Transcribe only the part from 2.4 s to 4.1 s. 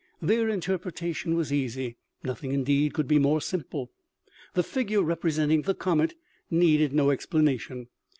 indeed could be more simple.